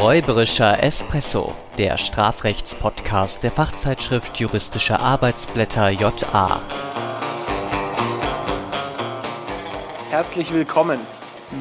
[0.00, 6.62] Räuberischer Espresso, der Strafrechtspodcast der Fachzeitschrift Juristische Arbeitsblätter JA.
[10.08, 11.00] Herzlich willkommen.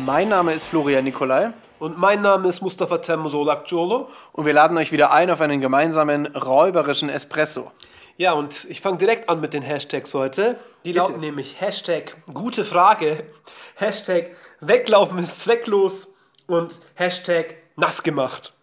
[0.06, 4.08] Mein Name ist Florian Nikolai Und mein Name ist Mustafa Temsolak Jolo.
[4.34, 7.72] und wir laden euch wieder ein auf einen gemeinsamen räuberischen Espresso.
[8.18, 10.60] Ja, und ich fange direkt an mit den Hashtags heute.
[10.86, 13.24] Die lauten nämlich Hashtag gute Frage,
[13.74, 16.14] Hashtag weglaufen ist zwecklos
[16.46, 18.54] und Hashtag nass gemacht.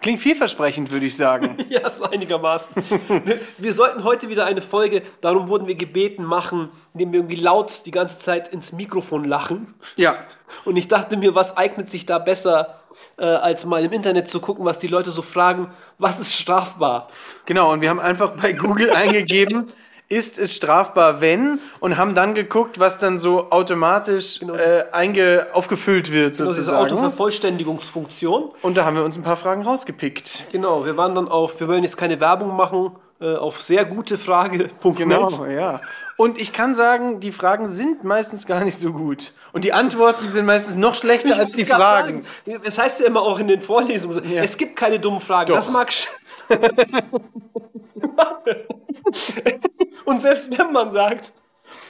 [0.00, 1.56] Klingt vielversprechend, würde ich sagen.
[1.68, 2.70] Ja, so einigermaßen.
[3.24, 7.36] wir, wir sollten heute wieder eine Folge, darum wurden wir gebeten, machen, indem wir irgendwie
[7.36, 9.74] laut die ganze Zeit ins Mikrofon lachen.
[9.96, 10.16] ja.
[10.64, 12.80] Und ich dachte mir, was eignet sich da besser,
[13.18, 17.08] äh, als mal im Internet zu gucken, was die Leute so fragen, was ist strafbar?
[17.44, 19.66] Genau, und wir haben einfach bei Google eingegeben,
[20.10, 21.60] ist es strafbar, wenn?
[21.80, 26.62] Und haben dann geguckt, was dann so automatisch äh, einge aufgefüllt wird, Das ist diese
[26.64, 26.92] sozusagen.
[26.92, 28.50] Autovervollständigungsfunktion.
[28.62, 30.46] Und da haben wir uns ein paar Fragen rausgepickt.
[30.50, 34.16] Genau, wir waren dann auf, wir wollen jetzt keine Werbung machen, äh, auf sehr gute
[34.16, 34.70] Frage.net.
[34.96, 35.80] Genau, ja.
[36.16, 39.32] Und ich kann sagen, die Fragen sind meistens gar nicht so gut.
[39.52, 42.24] Und die Antworten sind meistens noch schlechter als die Ich Fragen.
[42.46, 44.42] Sagen, das heißt ja immer auch in den Vorlesungen, Ja.
[44.42, 45.50] es gibt keine dummen Fragen.
[45.50, 45.56] Doch.
[45.56, 46.08] Das mag sch-
[50.04, 51.32] Und selbst wenn man sagt,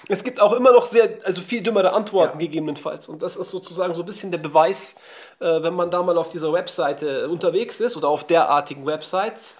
[0.09, 3.09] es gibt auch immer noch sehr, also viel dümmere Antworten gegebenenfalls.
[3.09, 4.97] Und das ist sozusagen so ein bisschen der Beweis,
[5.41, 9.55] äh, wenn man da mal auf dieser Webseite unterwegs ist oder auf derartigen Websites.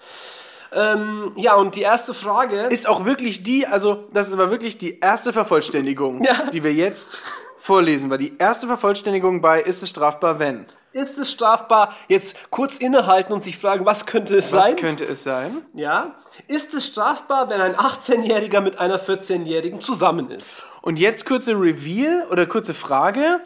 [0.71, 2.63] Ähm, ja, und die erste Frage.
[2.69, 6.49] Ist auch wirklich die, also das ist aber wirklich die erste Vervollständigung, Ja.
[6.51, 7.23] die wir jetzt
[7.57, 8.09] vorlesen.
[8.09, 10.65] War die erste Vervollständigung bei Ist es strafbar, wenn?
[10.91, 11.95] Ist es strafbar?
[12.07, 14.75] Jetzt kurz innehalten und sich fragen, was könnte es Was sein?
[14.75, 15.65] könnte es sein?
[15.73, 16.15] Ja.
[16.47, 20.65] Ist es strafbar, wenn ein 18-Jähriger mit einer 14-Jährigen zusammen ist?
[20.81, 23.41] Und jetzt kurze Reveal oder kurze Frage.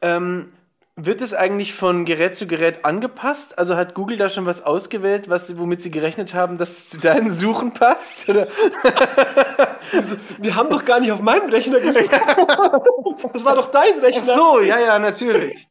[0.00, 0.52] Ähm,
[1.00, 3.56] wird es eigentlich von Gerät zu Gerät angepasst?
[3.56, 6.98] Also hat Google da schon was ausgewählt, was, womit sie gerechnet haben, dass es zu
[6.98, 8.28] deinen Suchen passt?
[8.28, 8.48] Oder?
[10.38, 12.10] Wir haben doch gar nicht auf meinem Rechner gesucht.
[13.32, 14.22] Das war doch dein Rechner.
[14.22, 15.67] so, ja, ja, natürlich.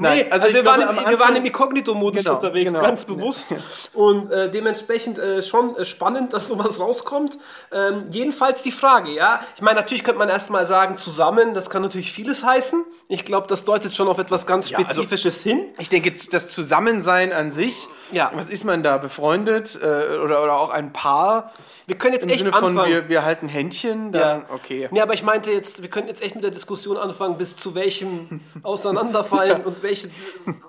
[0.00, 2.82] Nee, also, ich wir, glaube, waren im, wir waren Anfang- im Inkognito-Modus Genau, unterwegs, genau.
[2.84, 3.46] ganz bewusst.
[3.94, 7.36] Und äh, dementsprechend äh, schon äh, spannend, dass sowas rauskommt.
[7.72, 9.40] Ähm, jedenfalls die Frage, ja.
[9.56, 12.84] Ich meine, natürlich könnte man erstmal sagen, zusammen, das kann natürlich vieles heißen.
[13.08, 15.64] Ich glaube, das deutet schon auf etwas ganz also- Spezifisches hin.
[15.78, 18.30] Ich denke, das Zusammensein an sich, Ja.
[18.34, 21.52] was ist man da, befreundet äh, oder, oder auch ein Paar?
[21.88, 22.92] Wir können jetzt Im echt Sinne von, anfangen.
[22.92, 24.90] wir, wir halten Händchen, dann, okay.
[24.92, 27.74] Ja, aber ich meinte jetzt, wir könnten jetzt echt mit der Diskussion anfangen, bis zu
[27.74, 30.10] welchem Auseinanderfallen und welche,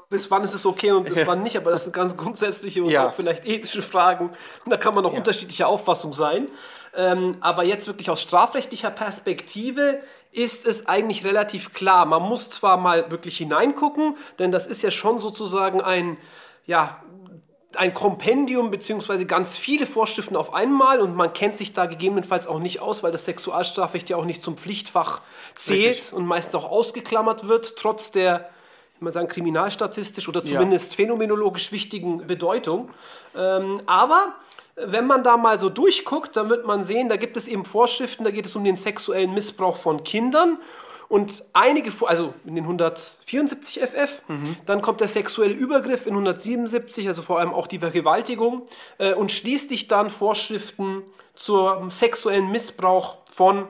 [0.10, 1.58] bis wann ist es okay und bis wann nicht.
[1.58, 3.10] Aber das sind ganz grundsätzliche und Ja.
[3.10, 4.30] auch vielleicht ethische Fragen.
[4.64, 6.48] Und da kann man auch unterschiedlicher Auffassung sein.
[6.96, 12.06] Ähm, aber jetzt wirklich aus strafrechtlicher Perspektive ist es eigentlich relativ klar.
[12.06, 16.16] Man muss zwar mal wirklich hineingucken, denn das ist ja schon sozusagen ein,
[16.66, 17.04] ja,
[17.76, 22.60] ein Kompendium beziehungsweise ganz viele Vorschriften auf einmal und man kennt sich da gegebenenfalls auch
[22.60, 25.22] nicht aus, weil das Sexualstrafrecht ja auch nicht zum Pflichtfach
[25.56, 26.14] zählt Richtig.
[26.14, 28.50] und meistens auch ausgeklammert wird, trotz der,
[28.96, 32.90] ich mal sagen, kriminalstatistisch oder zumindest phänomenologisch wichtigen Bedeutung.
[33.38, 34.34] Ähm, aber
[34.76, 38.24] wenn man da mal so durchguckt, dann wird man sehen, da gibt es eben Vorschriften,
[38.24, 40.58] da geht es um den sexuellen Missbrauch von Kindern.
[41.10, 44.22] Und einige, also in den 174 FF,
[44.68, 48.68] dann kommt der sexuelle Übergriff in 177, also vor allem auch die Vergewaltigung,
[49.00, 51.02] äh, und schließlich dann Vorschriften
[51.34, 53.66] zum sexuellen Missbrauch von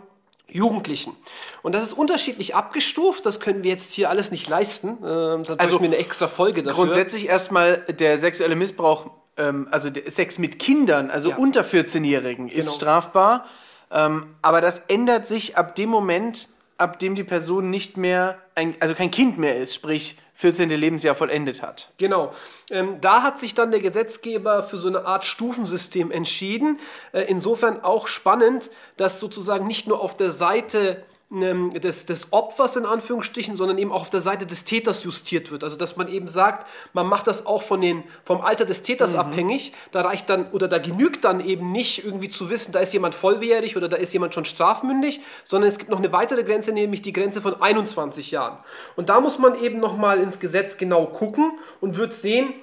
[0.50, 1.16] Jugendlichen.
[1.62, 4.98] Und das ist unterschiedlich abgestuft, das können wir jetzt hier alles nicht leisten.
[5.02, 6.86] Äh, da also mir eine extra Folge dafür.
[6.86, 11.38] Grundsätzlich erstmal der sexuelle Missbrauch, ähm, also Sex mit Kindern, also Ja.
[11.38, 12.72] unter 14-Jährigen, ist Genau.
[12.72, 13.46] strafbar.
[13.92, 18.75] Ähm, aber das ändert sich ab dem Moment, ab dem die Person nicht mehr, ein,
[18.79, 20.69] also kein Kind mehr ist, sprich 14.
[20.69, 21.91] Lebensjahr vollendet hat.
[21.97, 22.34] Genau.
[22.72, 26.79] Ähm, da hat sich dann der Gesetzgeber für so eine Art Stufensystem entschieden.
[27.12, 32.85] Äh, insofern auch spannend, dass sozusagen nicht nur auf der Seite des, des Opfers in
[32.85, 35.64] Anführungsstrichen, sondern eben auch auf der Seite des Täters justiert wird.
[35.64, 39.14] Also dass man eben sagt, man macht das auch von den, vom Alter des Täters
[39.14, 39.73] abhängig.
[39.91, 43.14] Da reicht dann oder da genügt dann eben nicht irgendwie zu wissen, da ist jemand
[43.14, 47.03] volljährig oder da ist jemand schon strafmündig, sondern es gibt noch eine weitere Grenze, nämlich
[47.03, 48.58] die Grenze von 21 Jahren.
[48.96, 52.53] Und da muss man eben nochmal ins Gesetz genau gucken und wird sehen,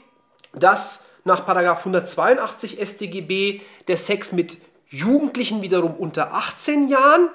[0.53, 4.59] dass nach Paragraph 182 StGB der Sex mit
[4.89, 7.29] Jugendlichen wiederum unter 18 Jahren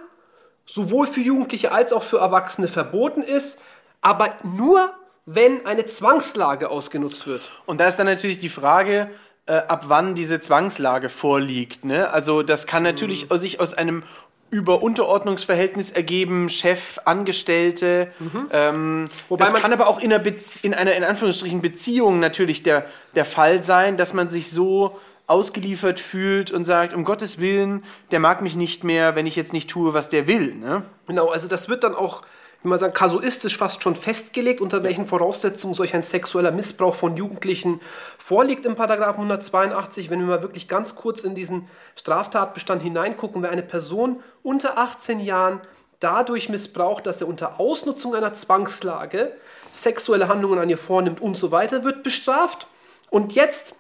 [0.74, 3.60] sowohl für Jugendliche als auch für Erwachsene verboten ist,
[4.02, 4.90] aber nur
[5.26, 7.42] wenn eine Zwangslage ausgenutzt wird.
[7.66, 9.10] Und da ist dann natürlich die Frage,
[9.46, 11.86] äh, ab wann diese Zwangslage vorliegt.
[11.86, 12.10] Ne?
[12.12, 14.04] Also das kann natürlich aus sich aus einem
[14.50, 18.12] über Unterordnungsverhältnis ergeben, Chef, Angestellte.
[18.52, 22.20] Ähm, Wobei das man- kann aber auch in einer, Bez in einer in Anführungsstrichen Beziehung
[22.20, 22.86] natürlich der,
[23.16, 25.00] der Fall sein, dass man sich so
[25.32, 29.54] ausgeliefert fühlt und sagt, um Gottes Willen, der mag mich nicht mehr, wenn ich jetzt
[29.54, 30.54] nicht tue, was der will.
[30.54, 30.84] Ne?
[31.08, 32.24] Genau, also das wird dann auch,
[32.62, 37.16] wie man sagt, kasuistisch fast schon festgelegt, unter welchen Voraussetzungen solch ein sexueller Missbrauch von
[37.16, 37.80] Jugendlichen
[38.20, 40.10] vorliegt im Paragraphen 182.
[40.10, 45.22] Wenn wir mal wirklich ganz kurz in diesen Straftatbestand hineingucken, wer eine Person unter 18
[45.22, 45.62] Jahren
[46.02, 49.32] dadurch missbraucht, dass er unter Ausnutzung einer Zwangslage
[49.72, 52.68] sexuelle Handlungen an ihr vornimmt und so weiter, wird bestraft.
[53.10, 53.76] Und jetzt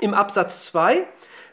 [0.00, 1.06] im Absatz 2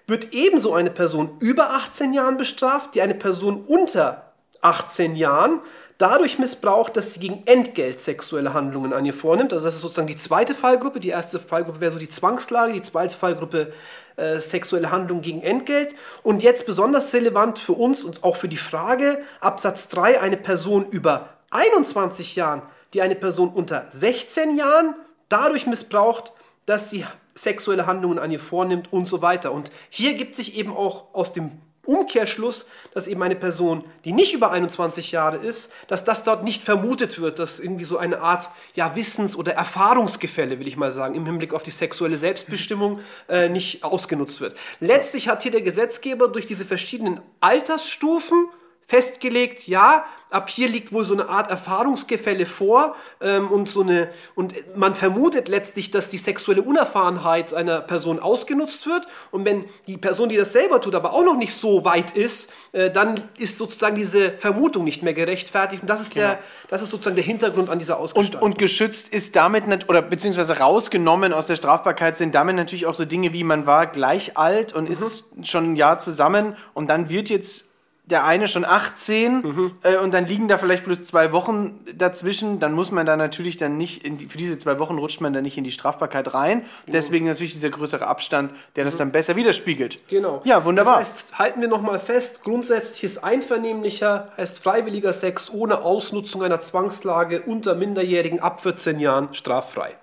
[0.08, 5.62] wird ebenso eine Person über 18 Jahren bestraft, die eine Person unter 18 Jahren
[6.00, 9.54] dadurch missbraucht, dass sie gegen Entgelt sexuelle Handlungen an ihr vornimmt.
[9.54, 11.00] Also das ist sozusagen die zweite Fallgruppe.
[11.00, 13.74] Die erste Fallgruppe wäre so die Zwangslage, die zweite Fallgruppe
[14.16, 15.94] äh, sexuelle Handlung gegen Entgelt.
[16.24, 20.88] Und jetzt besonders relevant für uns und auch für die Frage, Absatz 3, eine Person
[20.90, 22.62] über 21 Jahren,
[22.94, 24.96] die eine Person unter 16 Jahren
[25.28, 26.32] dadurch missbraucht,
[26.66, 27.06] dass sie
[27.42, 29.52] sexuelle Handlungen an ihr vornimmt und so weiter.
[29.52, 31.52] Und hier gibt sich eben auch aus dem
[31.90, 36.64] Umkehrschluss, dass eben eine Person, die nicht über 21 Jahre ist, dass das dort nicht
[36.64, 41.16] vermutet wird, dass irgendwie so eine Art ja, Wissens- oder Erfahrungsgefälle, will ich mal sagen,
[41.16, 44.56] im Hinblick auf die sexuelle Selbstbestimmung äh, nicht ausgenutzt wird.
[44.80, 48.50] Letztlich hat hier der Gesetzgeber durch diese verschiedenen Altersstufen
[48.90, 54.10] festgelegt, ja, ab hier liegt wohl so eine Art Erfahrungsgefälle vor ähm, und so eine
[54.34, 59.08] und man vermutet letztlich, dass die sexuelle Unerfahrenheit einer Person ausgenutzt wird.
[59.30, 62.52] Und wenn die Person, die das selber tut, aber auch noch nicht so weit ist,
[62.72, 65.84] äh, dann ist sozusagen diese Vermutung nicht mehr gerechtfertigt.
[65.84, 68.42] Und das ist der das ist sozusagen der Hintergrund an dieser Und, Ausgestaltung.
[68.42, 72.94] und geschützt ist damit, nat- oder beziehungsweise rausgenommen aus der Strafbarkeit sind damit natürlich auch
[72.94, 77.10] so Dinge wie, man war gleich alt und ist schon ein Jahr zusammen und dann
[77.10, 77.69] wird jetzt
[78.10, 82.74] der eine schon 18 äh, und dann liegen da vielleicht bloß zwei Wochen dazwischen, dann
[82.74, 85.44] muss man da natürlich dann nicht, in die, für diese zwei Wochen rutscht man dann
[85.44, 86.66] nicht in die Strafbarkeit rein.
[86.88, 90.00] Deswegen natürlich dieser größere Abstand, der das dann besser widerspiegelt.
[90.10, 90.42] Genau.
[90.44, 91.00] Ja, wunderbar.
[91.00, 97.42] Das heißt, halten wir nochmal fest, grundsätzliches einvernehmlicher heißt freiwilliger Sex ohne Ausnutzung einer Zwangslage
[97.42, 99.96] unter Minderjährigen ab 14 Jahren straffrei.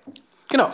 [0.49, 0.71] genau.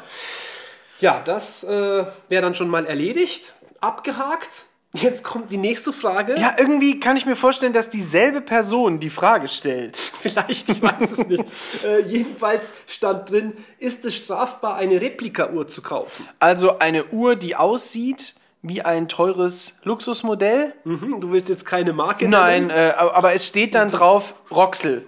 [1.00, 4.64] Ja, das äh, wäre dann schon mal erledigt, abgehakt.
[4.94, 6.40] Jetzt kommt die nächste Frage.
[6.40, 9.98] Ja, irgendwie kann ich mir vorstellen, dass dieselbe Person die Frage stellt.
[10.22, 11.44] Vielleicht, ich weiß es nicht.
[11.84, 16.28] äh, jedenfalls stand drin, ist es strafbar, eine Replikauhr zu kaufen?
[16.40, 20.74] Also eine Uhr, die aussieht wie ein teures Luxusmodell.
[20.84, 22.92] Mhm, du willst jetzt keine Marke Nein, nennen?
[22.92, 25.06] äh, aber es steht dann drauf Roxel.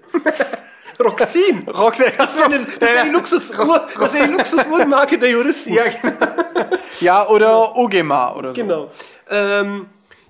[1.00, 1.68] Roxin.
[1.68, 5.74] Roxel, Das wäre eine- das wär die Luxusuhr, das wär die Luxusuhrenmarke der Juristen.
[5.74, 6.15] Ja, genau.
[7.01, 8.62] ja, oder Ogema oder so.
[8.62, 8.89] Genau.
[9.30, 9.88] Ähm,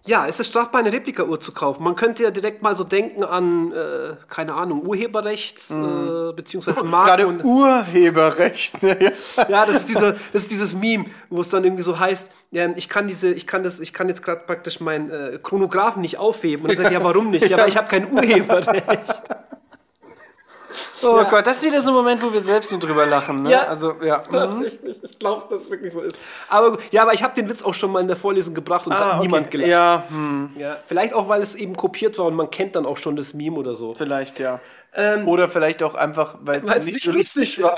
[0.08, 1.84] ja, ist es strafbar, eine Replikauhr zu kaufen?
[1.84, 7.40] Man könnte ja direkt mal so denken an, äh, keine Ahnung, Urheberrecht, äh, beziehungsweise Marken.
[7.40, 8.84] Gerade Urheberrecht.
[8.84, 8.98] ne?
[9.02, 9.12] Ja.
[9.50, 12.68] Ja, das ist, diese, das ist dieses Meme, wo es dann irgendwie so heißt, ja,
[12.76, 16.20] ich kann diese, ich kann das, ich kann jetzt gerade praktisch meinen äh, Chronographen nicht
[16.20, 16.66] aufheben.
[16.66, 17.48] Und dann sagt, ja, warum nicht?
[17.50, 18.86] Ja, aber ich habe kein Urheberrecht.
[21.04, 21.24] Oh Ja.
[21.24, 23.44] Gott, das ist wieder so ein Moment, wo wir selbst nur drüber lachen.
[23.44, 23.52] Ne?
[23.52, 23.64] Ja.
[23.68, 24.20] Also, ja.
[24.20, 24.32] Mhm.
[24.32, 25.04] Tatsächlich.
[25.04, 26.16] Ich glaube, dass es wirklich so ist.
[26.50, 28.94] Aber ja, aber ich habe den Witz auch schon mal in der Vorlesung gebracht und
[28.94, 29.22] es Ah, hat okay.
[29.22, 29.70] niemand gelacht.
[29.70, 32.98] Ja, hm, Ja, vielleicht auch, weil es eben kopiert war und man kennt dann auch
[32.98, 33.94] schon das Meme oder so.
[33.94, 34.60] vielleicht, ja.
[35.26, 37.76] oder vielleicht auch einfach, weil es Weil's nicht so lustig war.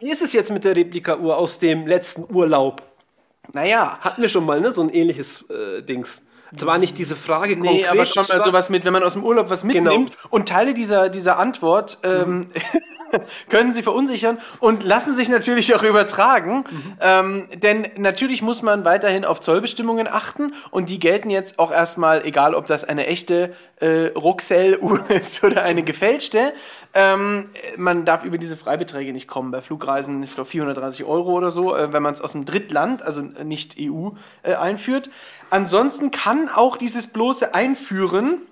[0.00, 2.82] Wie ist es jetzt mit der Replikauhr aus dem letzten Urlaub?
[3.52, 3.98] Naja.
[4.00, 4.70] Hatten wir schon mal, ne?
[4.72, 6.22] So ein ähnliches äh, Dings.
[6.56, 9.50] Zwar nicht diese Frage Nee, aber schon mal sowas mit, wenn man aus dem Urlaub
[9.50, 12.50] was mitnimmt und Teile dieser, dieser Antwort ähm,
[13.48, 16.64] können sie verunsichern und lassen sich natürlich auch übertragen.
[17.00, 22.24] Ähm, denn natürlich muss man weiterhin auf Zollbestimmungen achten und die gelten jetzt auch erstmal,
[22.24, 26.52] egal ob das eine echte äh, Ruxell-Uhr ist oder eine gefälschte.
[26.94, 29.50] Ähm, man darf über diese Freibeträge nicht kommen.
[29.50, 33.02] Bei Flugreisen, ich glaube 430 Euro oder so, äh, wenn man es aus dem Drittland,
[33.02, 34.10] also nicht EU,
[34.42, 35.10] äh, einführt.
[35.50, 38.42] Ansonsten kann auch dieses bloße Einführen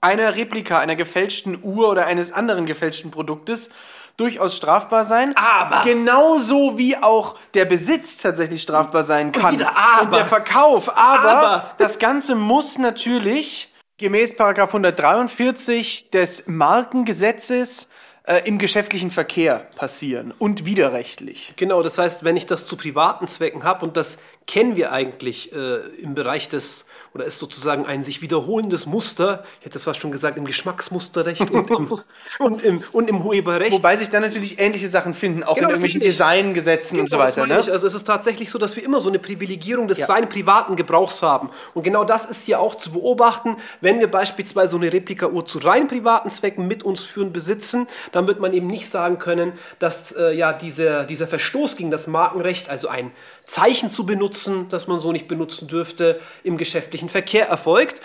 [0.00, 3.70] einer Replika, einer gefälschten Uhr oder eines anderen gefälschten Produktes
[4.16, 5.34] durchaus strafbar sein.
[5.36, 9.54] Aber- Genauso wie auch der Besitz tatsächlich strafbar sein kann.
[9.54, 10.02] wieder aber.
[10.02, 10.88] Und der Verkauf.
[10.96, 11.74] Aber, Aber.
[11.78, 17.88] das Ganze muss natürlich gemäß Paragraph 143 des Markengesetzes
[18.24, 21.54] äh, im geschäftlichen Verkehr passieren und widerrechtlich.
[21.56, 25.52] Genau, das heißt, wenn ich das zu privaten Zwecken habe und das kennen wir eigentlich
[25.52, 30.12] äh, im Bereich des, oder ist sozusagen ein sich wiederholendes Muster, ich hätte fast schon
[30.12, 32.00] gesagt, im Geschmacksmusterrecht und im,
[32.38, 33.72] und im, und im Urheberrecht.
[33.72, 36.00] Wobei sich dann natürlich ähnliche Sachen finden, auch Genau, in irgendwelchen.
[36.02, 37.46] Designgesetzen und so Genau, weiter.
[37.46, 37.54] Ne?
[37.56, 40.06] Also es ist tatsächlich so, dass wir immer so eine Privilegierung des Ja.
[40.06, 41.50] rein privaten Gebrauchs haben.
[41.74, 43.56] Und genau das ist hier auch zu beobachten.
[43.80, 48.26] Wenn wir beispielsweise so eine Replika-Uhr zu rein privaten Zwecken mit uns führen, besitzen, dann
[48.28, 52.68] wird man eben nicht sagen können, dass äh, ja dieser, dieser Verstoß gegen das Markenrecht,
[52.68, 53.10] also ein
[53.46, 58.00] Zeichen zu benutzen, das man so nicht benutzen dürfte, im geschäftlichen Verkehr erfolgt.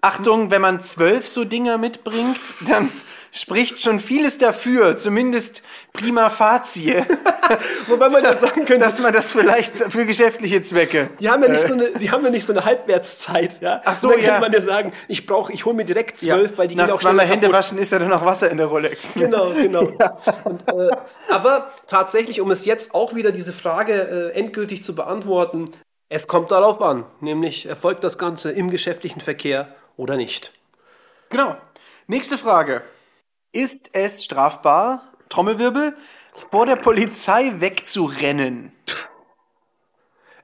[0.00, 2.90] Achtung, wenn man zwölf so Dinger mitbringt, dann
[3.32, 7.04] spricht schon vieles dafür, zumindest prima facie,
[7.86, 11.10] Wobei man ja sagen könnte, dass man das vielleicht für geschäftliche Zwecke.
[11.18, 13.76] Die haben ja nicht so eine, die haben ja nicht so eine Halbwertszeit, ja.
[13.76, 13.80] Äh.
[13.84, 14.32] Ach so, dann ja.
[14.32, 16.94] kann man ja sagen, ich brauche, ich hole mir direkt zwölf, weil die Nach gehen
[16.94, 19.14] auch schneller Hände waschen ist ja dann noch Wasser in der Rolex.
[19.28, 19.90] Genau, genau.
[20.44, 20.90] Und, äh,
[21.28, 25.70] aber tatsächlich, um es jetzt auch wieder diese Frage äh, endgültig zu beantworten,
[26.08, 30.52] es kommt darauf an, nämlich erfolgt das Ganze im geschäftlichen Verkehr oder nicht.
[31.28, 31.56] Genau.
[32.06, 32.82] Nächste Frage.
[33.52, 35.94] Ist es strafbar, Trommelwirbel,
[36.50, 38.72] vor der Polizei wegzurennen?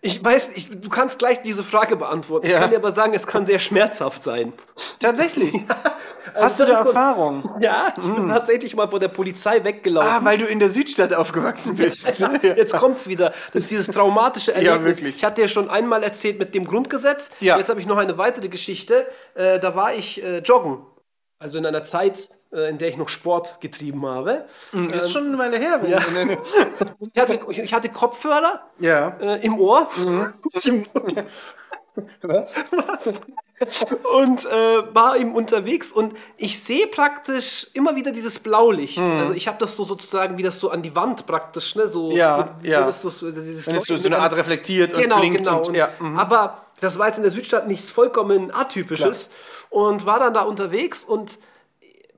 [0.06, 2.44] Ich weiß, ich, du kannst gleich diese Frage beantworten.
[2.44, 2.60] Ich Ja.
[2.60, 4.52] kann dir aber sagen, es kann sehr schmerzhaft sein.
[5.00, 5.54] Tatsächlich.
[6.34, 7.48] Hast du das da Erfahrung?
[7.60, 10.10] Ja, ich bin tatsächlich mal vor der Polizei weggelaufen.
[10.10, 12.20] Ah, weil du in der Südstadt aufgewachsen bist.
[12.20, 13.32] Ja, jetzt kommt's wieder.
[13.54, 14.98] Das ist dieses traumatische Erlebnis.
[14.98, 15.16] wirklich.
[15.16, 17.30] Ich hatte ja schon einmal erzählt mit dem Grundgesetz.
[17.40, 17.56] Ja.
[17.56, 19.06] Jetzt habe ich noch eine weitere Geschichte.
[19.34, 20.84] Äh, da war ich äh, joggen.
[21.38, 22.28] Also in einer Zeit,
[22.68, 24.44] in der ich noch Sport getrieben habe.
[24.92, 25.80] Ist schon eine Weile her.
[25.82, 25.98] Wenn Ja.
[26.12, 26.38] wenn-
[27.12, 29.16] Ich hatte, ich, ich hatte Kopfhörer ja.
[29.20, 29.88] äh, im Ohr.
[30.64, 30.84] Im-
[32.22, 32.64] Was?
[34.18, 38.98] und äh, war eben unterwegs und ich sehe praktisch immer wieder dieses Blaulicht.
[38.98, 41.86] Also ich habe das so sozusagen wie das so an die Wand praktisch, ne?
[41.86, 42.84] So, Ja, wie- wie ja.
[42.84, 45.38] Das so, dieses Dann ist so, so eine Art reflektiert und genau, blinkt.
[45.38, 45.58] genau.
[45.58, 46.18] Und, Und, ja, mhm.
[46.18, 49.30] Aber das war jetzt in der Südstadt nichts vollkommen Atypisches
[49.70, 51.38] und war dann da unterwegs und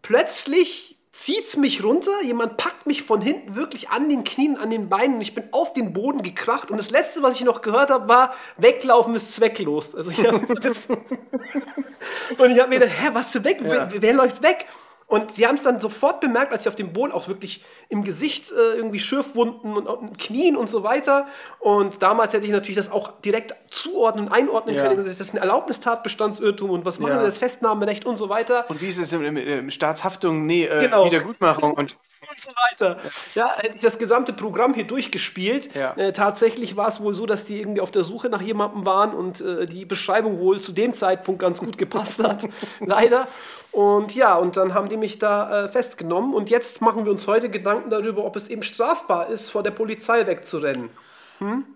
[0.07, 4.89] plötzlich zieht's mich runter, jemand packt mich von hinten wirklich an den Knien, an den
[4.89, 7.91] Beinen und ich bin auf den Boden gekracht und das letzte, was ich noch gehört
[7.91, 9.95] habe, war weglaufen ist zwecklos.
[9.95, 13.61] Also ich hab das und ich habe mir gedacht, hä, was für weg?
[13.63, 13.91] Ja.
[13.91, 14.67] Wer, wer läuft weg?
[15.09, 18.03] Und sie haben es dann sofort bemerkt, als ich auf dem Boden auch wirklich im
[18.03, 21.27] Gesicht äh, irgendwie Schürfwunden und den Knien und so weiter.
[21.61, 24.89] Und damals hätte ich natürlich das auch direkt zuordnen und einordnen Ja.
[24.89, 25.05] können.
[25.05, 27.21] Das ist ein Erlaubnistatbestandsirrtum und was machen Ja.
[27.21, 28.65] wir, das Festnahmerecht und so weiter.
[28.69, 30.45] Und wie ist es im Staatshaftung?
[30.45, 31.05] Nee, äh, Genau.
[31.07, 31.75] Wiedergutmachung.
[31.75, 31.97] Und
[32.29, 32.97] und so weiter.
[33.37, 35.73] Ja, hätte ich das gesamte Programm hier durchgespielt.
[35.77, 35.93] Ja.
[35.97, 39.15] Äh, tatsächlich war es wohl so, dass die irgendwie auf der Suche nach jemandem waren
[39.15, 42.49] und äh, die Beschreibung wohl zu dem Zeitpunkt ganz gut gepasst hat.
[42.81, 43.29] Leider.
[43.77, 46.33] Und ja, und dann haben die mich da äh, festgenommen.
[46.33, 49.71] Und jetzt machen wir uns heute Gedanken darüber, ob es eben strafbar ist, vor der
[49.71, 50.89] Polizei wegzurennen.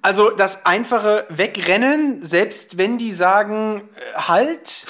[0.00, 3.82] Also das einfache Wegrennen, selbst wenn die sagen,
[4.14, 4.86] äh, halt,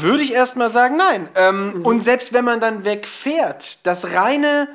[0.00, 1.28] würde ich erstmal sagen, nein.
[1.36, 4.66] Ähm, Und selbst wenn man dann wegfährt, das reine,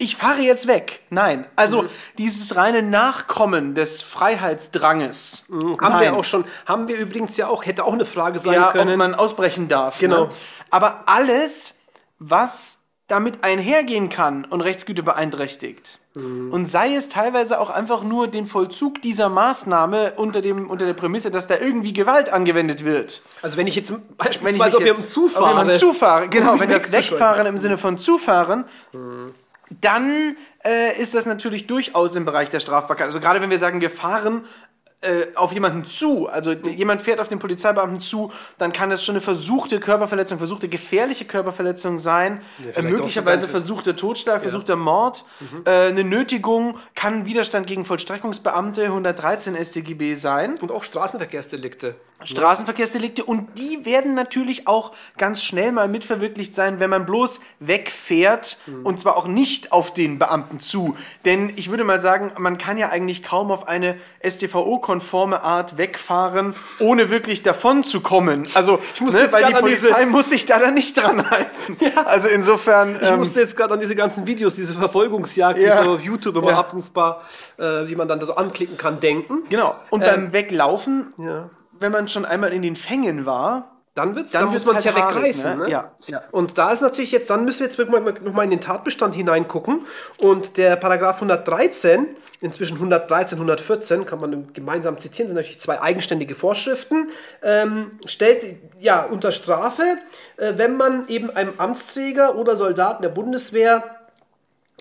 [0.00, 1.46] ich fahre jetzt weg, nein.
[1.56, 1.84] Also
[2.16, 5.44] dieses reine Nachkommen des Freiheitsdranges.
[5.50, 6.00] Haben nein.
[6.00, 8.92] wir auch schon, haben wir übrigens ja auch, hätte auch eine Frage sein ja, können.
[8.92, 9.98] ob man ausbrechen darf.
[9.98, 10.24] Genau.
[10.24, 10.28] Ne?
[10.70, 11.80] Aber alles,
[12.18, 12.78] was
[13.08, 15.98] damit einhergehen kann und Rechtsgüter beeinträchtigt.
[16.14, 16.50] Mhm.
[16.50, 20.94] Und sei es teilweise auch einfach nur den Vollzug dieser Maßnahme unter, dem, unter der
[20.94, 23.22] Prämisse, dass da irgendwie Gewalt angewendet wird.
[23.42, 26.70] also wenn ich jetzt Wenn ich beispielsweise auf jetzt- zufahre, auf jemanden zufahre, genau, wenn
[26.70, 26.90] das.
[26.90, 28.64] Wegfahren im Sinne von Zufahren,
[29.70, 33.06] dann äh, ist das natürlich durchaus im Bereich der Strafbarkeit.
[33.06, 34.44] Also gerade wenn wir sagen, wir fahren
[35.02, 36.68] äh, auf jemanden zu, also Mhm.
[36.68, 41.24] jemand fährt auf den Polizeibeamten zu, dann kann das schon eine versuchte Körperverletzung, versuchte gefährliche
[41.24, 43.50] Körperverletzung sein, äh, vielleicht möglicherweise Mhm.
[43.50, 45.24] versuchter Totschlag, versuchter Mord,
[45.64, 50.58] äh, eine Nötigung, kann Widerstand gegen Vollstreckungsbeamte 113 StGB sein.
[50.60, 51.94] und auch Straßenverkehrsdelikte.
[52.22, 58.58] Straßenverkehrsdelikte und die werden natürlich auch ganz schnell mal mitverwirklicht sein, wenn man bloß wegfährt
[58.84, 60.96] und zwar auch nicht auf den Beamten zu.
[61.24, 63.96] Denn ich würde mal sagen, man kann ja eigentlich kaum auf eine
[64.90, 68.48] StVO-konforme Art wegfahren, ohne wirklich davon zu kommen.
[68.54, 71.76] Also, muss ne, jetzt weil die Polizei muss sich da dann nicht dran halten.
[72.04, 72.96] Also insofern.
[73.00, 75.78] Ich ähm, musste jetzt gerade an diese ganzen Videos, diese Verfolgungsjagd, Ja.
[75.78, 76.58] die so auf YouTube immer Ja.
[76.58, 77.22] abrufbar,
[77.58, 79.42] äh, die man dann da so anklicken kann, denken.
[79.48, 79.76] genau.
[79.90, 81.50] Und Ähm, beim Weglaufen, Ja.
[81.78, 84.86] wenn man schon einmal in den Fängen war, Dann wird's, Dann dann, muss man sich
[84.86, 85.58] halt ja haarig, wegreißen.
[85.58, 85.64] ne?
[85.64, 85.70] Ne?
[85.70, 86.22] Ja, ja.
[86.30, 88.60] Und da ist natürlich jetzt, dann müssen wir jetzt wirklich mal- noch mal in den
[88.60, 89.84] Tatbestand hineingucken.
[90.18, 92.06] Und der Paragraph 113,
[92.40, 97.08] inzwischen 113, 114, kann man gemeinsam zitieren, sind natürlich zwei eigenständige Vorschriften,
[97.42, 98.44] ähm, stellt
[98.78, 99.82] ja unter Strafe,
[100.36, 103.96] äh, wenn man eben einem Amtsträger oder Soldaten der Bundeswehr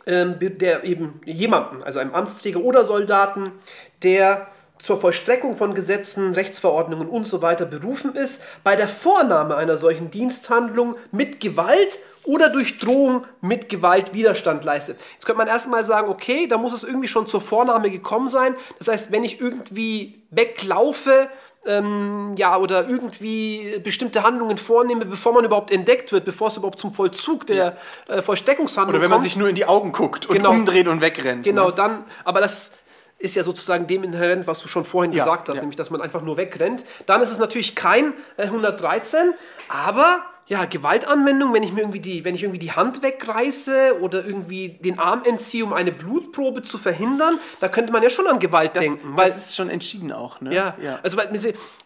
[0.06, 3.52] ähm, der eben jemanden, also einem Amtsträger oder Soldaten,
[4.02, 4.48] der
[4.80, 10.10] zur Vollstreckung von Gesetzen, Rechtsverordnungen und so weiter berufen ist, bei der Vornahme einer solchen
[10.10, 14.98] Diensthandlung mit Gewalt oder durch Drohung mit Gewalt Widerstand leistet.
[15.14, 18.56] Jetzt könnte man erstmal sagen, okay, da muss es irgendwie schon zur Vornahme gekommen sein.
[18.78, 21.30] Das heißt, wenn ich irgendwie weglaufe,
[21.66, 26.80] ähm, ja, oder irgendwie bestimmte Handlungen vornehme, bevor man überhaupt entdeckt wird, bevor es überhaupt
[26.80, 27.76] zum Vollzug der
[28.08, 29.24] äh, Vollstreckungshandlung Oder wenn man kommt.
[29.24, 30.52] sich nur in die Augen guckt und Genau.
[30.52, 31.44] umdreht und wegrennt.
[31.44, 31.74] Genau, Ne?
[31.76, 32.72] dann, aber das
[33.20, 35.62] ist ja sozusagen dem inhärent, was du schon vorhin Ja, gesagt hast, ja.
[35.62, 36.84] nämlich, dass man einfach nur wegrennt.
[37.06, 39.34] Dann ist es natürlich kein äh, 113,
[39.68, 44.26] aber ja, Gewaltanwendung, wenn ich mir irgendwie die, wenn ich irgendwie die Hand wegreiße oder
[44.26, 48.40] irgendwie den Arm entziehe, um eine Blutprobe zu verhindern, da könnte man ja schon an
[48.40, 49.16] Gewalt Das, denken.
[49.16, 50.42] Weil, das ist schon entschieden auch.
[50.42, 50.56] Ne?
[50.56, 51.30] ja, also weil,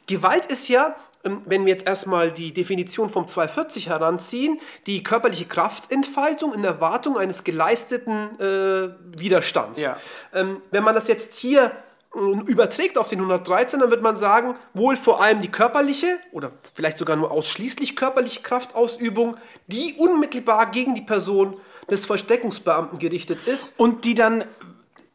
[0.08, 6.54] Gewalt ist ja, wenn wir jetzt erstmal die Definition vom 240 heranziehen, die körperliche Kraftentfaltung
[6.54, 9.80] in Erwartung eines geleisteten äh, Widerstands.
[9.80, 9.98] Ja.
[10.34, 11.72] Ähm, wenn man das jetzt hier
[12.16, 16.52] ähm, überträgt auf den 113, dann wird man sagen, wohl vor allem die körperliche oder
[16.74, 19.38] vielleicht sogar nur ausschließlich körperliche Kraftausübung,
[19.68, 21.58] die unmittelbar gegen die Person
[21.90, 23.80] des Versteckungsbeamten gerichtet ist.
[23.80, 24.44] Und die dann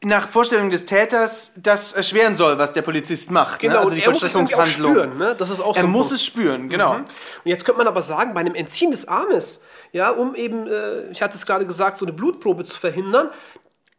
[0.02, 3.60] nach Vorstellung des Täters das erschweren soll, was der Polizist macht.
[3.60, 3.80] Genau, ne?
[3.80, 5.18] also die er muss es auch spüren.
[5.18, 5.34] Ne?
[5.36, 6.94] Das ist auch so Er muss es spüren, genau.
[6.94, 7.06] Und
[7.44, 9.60] jetzt könnte man aber sagen, bei einem Entziehen des Armes,
[9.92, 13.30] ja, um eben, äh, ich hatte es gerade gesagt, so eine Blutprobe zu verhindern,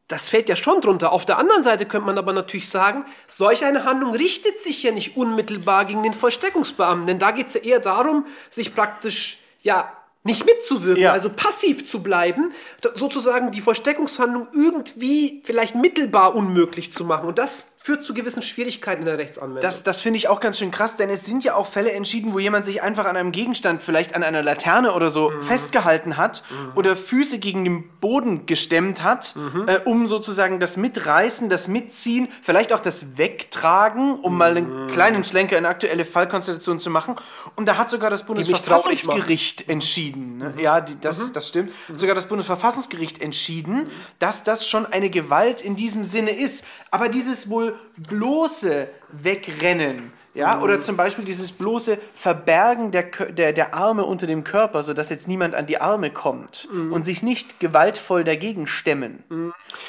[0.08, 1.12] das fällt ja schon drunter.
[1.12, 4.92] Auf der anderen Seite könnte man aber natürlich sagen, solch eine Handlung richtet sich ja
[4.92, 9.92] nicht unmittelbar gegen den Vollstreckungsbeamten, denn da geht es ja eher darum, sich praktisch, ja,
[10.24, 11.14] nicht mitzuwirken, Ja.
[11.14, 12.52] also passiv zu bleiben,
[12.96, 17.28] sozusagen die Vollstreckungshandlung irgendwie vielleicht mittelbar unmöglich zu machen.
[17.28, 19.62] Und das führt zu gewissen Schwierigkeiten in der Rechtsanwendung.
[19.62, 22.34] Das, das finde ich auch ganz schön krass, denn es sind ja auch Fälle entschieden,
[22.34, 25.42] wo jemand sich einfach an einem Gegenstand, vielleicht an einer Laterne oder so, Mhm.
[25.44, 26.44] festgehalten hat
[26.76, 29.68] oder Füße gegen den Boden gestemmt hat, Mhm.
[29.68, 34.88] äh, um sozusagen das Mitreißen, das Mitziehen, vielleicht auch das Wegtragen, um mal einen Mhm.
[34.92, 37.16] kleinen Schlenker in aktuelle Fallkonstellation zu machen.
[37.56, 40.38] Und da hat sogar das Bundesverfassungsgericht entschieden.
[40.38, 40.54] Ne?
[40.56, 40.60] Mhm.
[40.60, 41.72] Ja, die, das, das stimmt.
[41.94, 46.66] Sogar das Bundesverfassungsgericht entschieden, dass das schon eine Gewalt in diesem Sinne ist.
[46.92, 50.64] Aber dieses wohl bloße Wegrennen, ja, Mhm.
[50.64, 55.28] oder zum Beispiel dieses bloße Verbergen der, der, der Arme unter dem Körper, sodass jetzt
[55.28, 56.94] niemand an die Arme kommt Mhm.
[56.94, 59.24] und sich nicht gewaltvoll dagegen stemmen.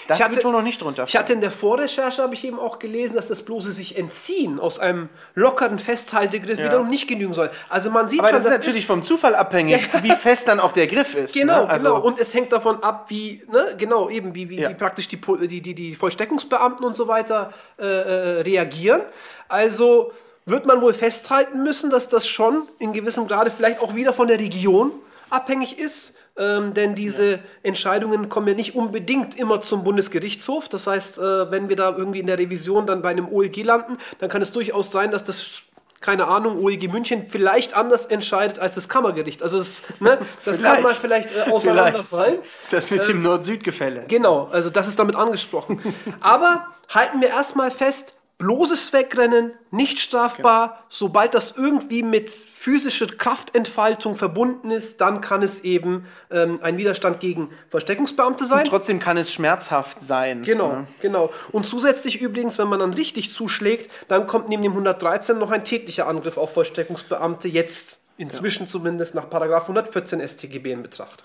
[0.08, 2.44] Das Ich hatte- wird wohl noch nicht drunter Ich hatte in der Vorrecherche, habe ich
[2.46, 7.34] eben auch gelesen, dass das bloße sich entziehen aus einem lockeren Festhaltegriff wiederum nicht genügen
[7.34, 7.50] soll.
[7.68, 10.72] Also man sieht Aber schon, das ist natürlich vom Zufall abhängig, wie fest dann auch
[10.72, 11.34] der Griff ist.
[11.34, 11.68] Genau, ne?
[11.70, 12.00] also, genau.
[12.06, 14.70] Und es hängt davon ab, wie, ne, genau, eben, wie, wie, Ja.
[14.70, 19.02] wie praktisch die, die, die, die Vollstreckungsbeamten und so weiter äh, äh, reagieren.
[19.50, 20.12] Also
[20.46, 24.28] wird man wohl festhalten müssen, dass das schon in gewissem Grade vielleicht auch wieder von
[24.28, 24.92] der Region
[25.28, 26.14] abhängig ist.
[26.38, 30.68] Ähm, denn diese Entscheidungen kommen ja nicht unbedingt immer zum Bundesgerichtshof.
[30.68, 33.98] Das heißt, äh, wenn wir da irgendwie in der Revision dann bei einem OEG landen,
[34.20, 35.62] dann kann es durchaus sein, dass das
[36.00, 39.42] keine Ahnung, OEG München vielleicht anders entscheidet als das Kammergericht.
[39.42, 42.38] Also das, ne, das kann man vielleicht äh, auseinanderfallen.
[42.62, 44.06] Ist das mit dem Nord-Süd-Gefälle?
[44.08, 45.78] Genau, also das ist damit angesprochen.
[46.20, 50.82] Aber halten wir erstmal fest, bloßes Wegrennen, nicht strafbar.
[50.88, 57.20] Sobald das irgendwie mit physischer Kraftentfaltung verbunden ist, dann kann es eben ähm, ein Widerstand
[57.20, 58.64] gegen Versteckungsbeamte sein.
[58.64, 60.42] Trotzdem kann es schmerzhaft sein.
[60.42, 60.86] Genau, ne?
[61.02, 61.30] genau.
[61.52, 65.64] Und zusätzlich übrigens, wenn man dann richtig zuschlägt, dann kommt neben dem 113 noch ein
[65.64, 71.24] tätlicher Angriff auf Versteckungsbeamte, jetzt inzwischen zumindest nach Paragraph 114 StGB in Betracht.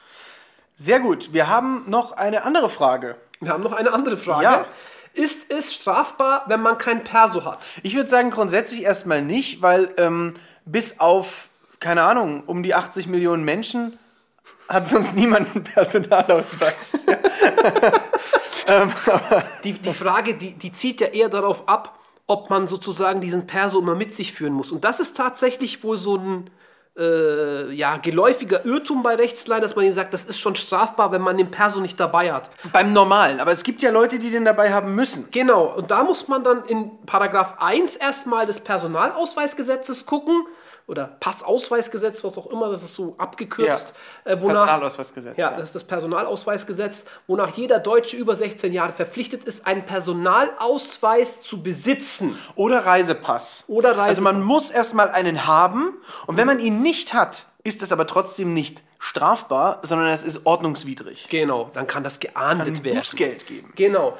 [0.75, 1.31] Sehr gut.
[1.31, 3.15] Wir haben noch eine andere Frage.
[3.39, 4.43] Wir haben noch eine andere Frage.
[4.43, 4.65] Ja.
[5.15, 7.65] Ist es strafbar, wenn man kein Perso hat?
[7.83, 10.33] Ich würde sagen, grundsätzlich erstmal nicht, weil ähm,
[10.65, 11.49] bis auf,
[11.79, 13.97] keine Ahnung, um die 80 Millionen Menschen
[14.67, 17.05] hat sonst niemand einen Personalausweis.
[19.63, 23.79] Die, die Frage, die, die zielt ja eher darauf ab, ob man sozusagen diesen Perso
[23.79, 24.71] immer mit sich führen muss.
[24.71, 26.49] Und das ist tatsächlich wohl so ein
[26.97, 31.21] äh, ja, geläufiger Irrtum bei Rechtsleihen, dass man ihm sagt, das ist schon strafbar, wenn
[31.21, 32.49] man den Perso nicht dabei hat.
[32.71, 33.39] Beim Normalen.
[33.39, 35.29] Aber es gibt ja Leute, die den dabei haben müssen.
[35.31, 40.45] Genau, und da muss man dann in Paragraph 1 erstmal des Personalausweisgesetzes gucken,
[40.87, 43.93] oder Passausweisgesetz, was auch immer, das ist so abgekürzt,
[44.23, 45.37] äh, wonach, Personalausweisgesetz.
[45.37, 51.41] ja, das ist das Personalausweisgesetz, wonach jeder Deutsche über 16 Jahre verpflichtet ist, einen Personalausweis
[51.41, 52.37] zu besitzen.
[52.55, 53.63] Oder Reisepass.
[53.67, 54.09] Oder Reisepass.
[54.09, 55.93] Also man muss erstmal einen haben
[56.27, 60.45] und wenn man ihn nicht hat, ist es aber trotzdem nicht strafbar, sondern es ist
[60.45, 61.27] ordnungswidrig.
[61.29, 62.99] Genau, dann kann das geahndet werden.
[62.99, 63.73] Bußgeld geben.
[63.75, 64.17] Genau.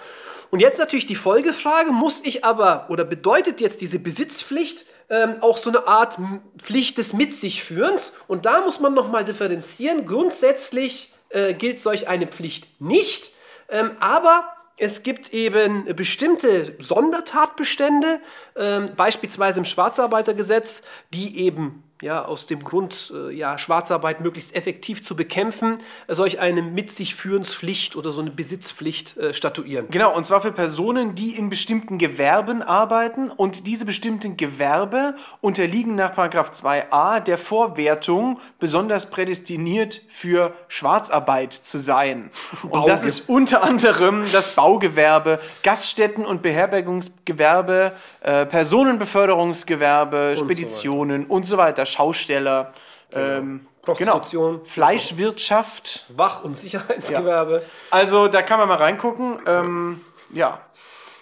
[0.52, 5.58] Und jetzt natürlich die Folgefrage, muss ich aber, oder bedeutet jetzt diese Besitzpflicht ähm, auch
[5.58, 6.18] so eine Art
[6.58, 8.14] Pflicht des Mit sich Führens?
[8.28, 10.06] Und da muss man nochmal differenzieren.
[10.06, 13.32] Grundsätzlich äh, gilt solch eine Pflicht nicht,
[13.70, 18.20] ähm, aber Es gibt eben bestimmte Sondertatbestände,
[18.58, 20.82] ähm, beispielsweise im Schwarzarbeitergesetz,
[21.14, 26.62] die eben ja, aus dem Grund, äh, ja, Schwarzarbeit möglichst effektiv zu bekämpfen, solch eine
[26.62, 29.88] mit sich Führenspflicht oder so eine Besitzpflicht äh, statuieren.
[29.90, 35.96] Genau, und zwar für Personen, die in bestimmten Gewerben arbeiten und diese bestimmten Gewerbe unterliegen
[35.96, 42.30] nach 2a der Vorwertung, besonders prädestiniert für Schwarzarbeit zu sein.
[42.70, 51.48] Und das Bauge- ist unter anderem das Baugewerbe, Gaststätten- und Beherbergungsgewerbe, äh, Personenbeförderungsgewerbe, Speditionen und
[51.48, 52.74] so weiter, Schausteller,
[53.14, 54.54] ähm, Prostitution.
[54.56, 54.66] genau.
[54.66, 56.06] Fleischwirtschaft.
[56.10, 57.64] Wach- und Sicherheitsgewerbe.
[57.90, 59.40] Also da kann man mal reingucken.
[59.46, 60.02] Ähm,
[60.34, 60.60] ja.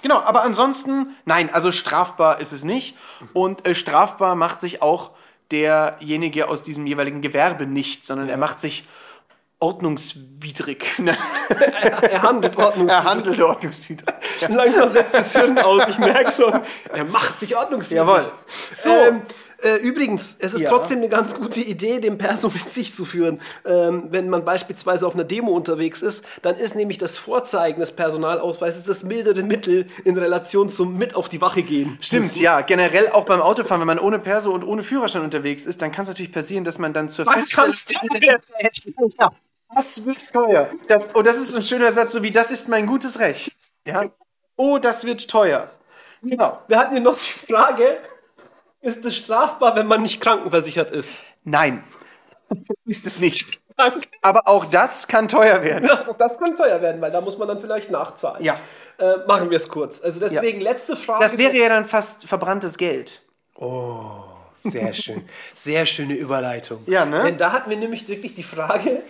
[0.02, 2.96] Genau, aber ansonsten, nein, also strafbar ist es nicht.
[3.34, 5.12] Und äh, strafbar macht sich auch
[5.52, 8.86] derjenige aus diesem jeweiligen Gewerbe nicht, sondern er macht sich
[9.60, 11.00] ordnungswidrig.
[11.00, 11.18] Ne?
[12.02, 12.92] Er handelt ordnungswidrig.
[12.92, 14.16] er handelt ordnungswidrig.
[14.50, 16.62] Langsam setzt das Hirn aus, ich merke schon.
[16.92, 18.08] Er macht sich ordnungswidrig.
[18.08, 18.32] Jawohl.
[18.48, 18.90] So.
[18.90, 19.22] Ähm,
[19.63, 20.69] äh, übrigens, es ist Ja.
[20.69, 23.39] trotzdem eine ganz gute Idee, den Perso mit sich zu führen.
[23.65, 27.91] Ähm, wenn man beispielsweise auf einer Demo unterwegs ist, dann ist nämlich das Vorzeigen des
[27.93, 31.97] Personalausweises das mildere Mittel in Relation zum mit auf die Wache gehen.
[32.02, 32.62] Stimmt, ja.
[32.62, 36.04] Generell auch beim Autofahren, wenn man ohne Perso und ohne Führerschein unterwegs ist, dann kann
[36.04, 39.32] es natürlich passieren, dass man dann zur Was kannst du Ja,
[39.73, 40.69] das wird teuer.
[40.88, 43.54] Das, oh, das ist ein schöner Satz, so wie das ist mein gutes Recht.
[43.86, 44.06] Ja.
[44.56, 45.69] Oh, das wird teuer.
[46.21, 46.62] Genau.
[46.67, 47.97] Wir hatten hier noch die Frage,
[48.84, 51.22] ist es strafbar, wenn man nicht krankenversichert ist?
[51.43, 51.84] Nein.
[52.86, 53.60] Ist es nicht.
[53.78, 54.08] Danke.
[54.22, 55.88] Aber auch das kann teuer werden.
[55.88, 58.43] Ja, das kann teuer werden, weil da muss man dann vielleicht nachzahlen.
[58.43, 58.60] Ja.
[59.00, 60.04] Äh, machen wir es kurz.
[60.04, 61.24] Also deswegen letzte Frage.
[61.24, 63.24] Das wäre ja dann fast verbranntes Geld.
[64.56, 65.24] Sehr schön.
[65.56, 66.84] Sehr schöne Überleitung.
[66.86, 67.24] Ja, ne?
[67.24, 69.02] Denn da hatten wir nämlich wirklich die Frage,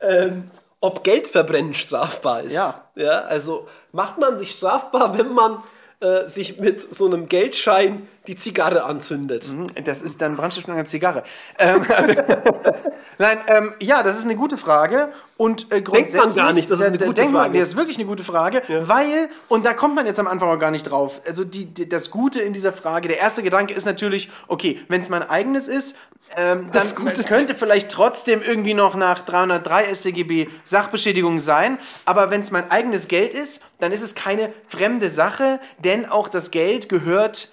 [0.00, 0.50] ähm,
[0.80, 2.54] ob Geldverbrennen strafbar ist.
[2.54, 2.84] Ja.
[2.94, 3.22] ja.
[3.22, 5.62] Also macht man sich strafbar, wenn man
[6.00, 9.46] äh, sich mit so einem Geldschein die Zigarre anzündet?
[9.84, 11.22] Das ist dann Brandstift und eine Zigarre.
[11.58, 12.12] Ähm, also,
[13.18, 15.08] nein, ähm, ja, das ist eine gute Frage.
[15.36, 17.52] Und äh, grundsätzlich, gar nicht, das ist eine gute denkt Man, Frage.
[17.54, 20.48] nee, das ist wirklich eine gute Frage, weil, und da kommt man jetzt am Anfang
[20.50, 21.20] auch gar nicht drauf.
[21.26, 25.00] Also die, die, das Gute in dieser Frage, der erste Gedanke ist natürlich, okay, wenn
[25.00, 25.96] es mein eigenes ist,
[26.36, 31.76] ähm, dann Das Gute- könnte vielleicht trotzdem irgendwie noch nach 303 StGB Sachbeschädigung sein.
[32.06, 36.28] Aber wenn es mein eigenes Geld ist, dann ist es keine fremde Sache, denn auch
[36.28, 37.50] das Geld gehört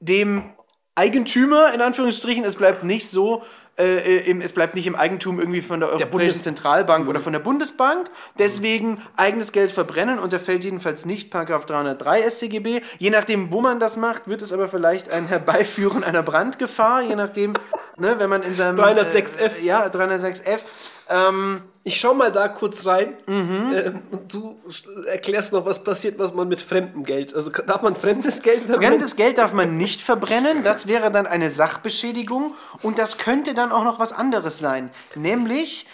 [0.00, 0.52] dem
[0.94, 3.42] Eigentümer, in Anführungsstrichen, es bleibt nicht so,
[3.78, 7.32] äh, im, es bleibt nicht im Eigentum irgendwie von der Europäischen Bundes- Zentralbank oder von
[7.32, 8.10] der Bundesbank.
[8.38, 12.82] Deswegen eigenes Geld verbrennen unterfällt jedenfalls nicht Paragraph 303 StGB.
[12.98, 17.16] Je nachdem, wo man das macht, wird es aber vielleicht ein Herbeiführen einer Brandgefahr, je
[17.16, 17.54] nachdem,
[18.00, 19.58] ne, wenn man in seinem 306F.
[19.60, 20.60] Äh, ja, 306F.
[21.08, 23.72] Ähm, Ich schau mal da kurz rein Mhm.
[23.74, 24.60] ähm, und du
[25.06, 27.34] erklärst noch, was passiert, was man mit fremdem Geld.
[27.34, 28.88] Also darf man fremdes Geld verbrennen?
[28.90, 33.72] Fremdes Geld darf man nicht verbrennen, das wäre dann eine Sachbeschädigung und das könnte dann
[33.72, 34.90] auch noch was anderes sein.
[35.14, 35.86] Nämlich,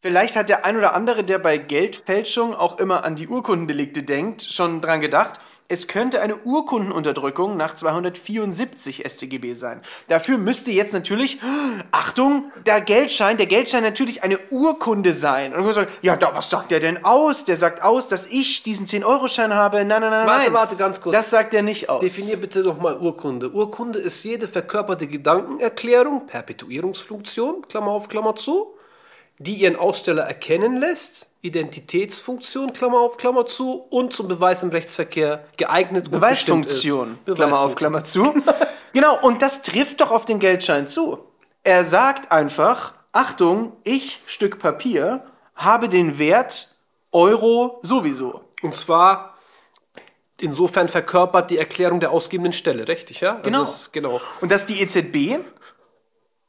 [0.00, 4.42] vielleicht hat der ein oder andere, der bei Geldfälschung auch immer an die Urkundendelikte denkt,
[4.42, 5.40] schon dran gedacht.
[5.70, 9.82] Es könnte eine Urkundenunterdrückung nach 274 StGB sein.
[10.08, 11.40] Dafür müsste jetzt natürlich,
[11.92, 15.54] Achtung, der Geldschein, der Geldschein natürlich eine Urkunde sein.
[15.54, 17.44] Und dann sagen, ja, da, was sagt der denn aus?
[17.44, 19.84] Der sagt aus, dass ich diesen 10-Euro-Schein habe.
[19.84, 20.52] Nein, nein, nein, Warte, nein.
[20.54, 21.14] warte, ganz kurz.
[21.14, 22.00] Das sagt er nicht aus.
[22.00, 23.50] Definier bitte doch mal Urkunde.
[23.50, 28.74] Urkunde ist jede verkörperte Gedankenerklärung, Perpetuierungsfunktion, Klammer auf, Klammer zu,
[29.38, 35.44] die ihren Aussteller erkennen lässt, Identitätsfunktion, Klammer auf, Klammer zu, und zum Beweis im Rechtsverkehr
[35.56, 37.18] geeignet und Beweisfunktion.
[37.24, 38.34] Klammer auf, Klammer zu.
[38.92, 41.18] genau, und das trifft doch auf den Geldschein zu.
[41.62, 45.24] Er sagt einfach, Achtung, ich, Stück Papier,
[45.54, 46.74] habe den Wert
[47.12, 48.40] Euro sowieso.
[48.62, 49.34] Und zwar
[50.40, 53.32] insofern verkörpert die Erklärung der ausgebenden Stelle, richtig, ja?
[53.32, 53.62] Also Genau.
[53.62, 54.20] es ist- genau.
[54.40, 55.38] Und das ist die EZB.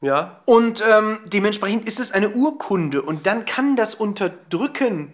[0.00, 0.40] Ja.
[0.46, 3.02] Und ähm, dementsprechend ist es eine Urkunde.
[3.02, 5.12] Und dann kann das Unterdrücken,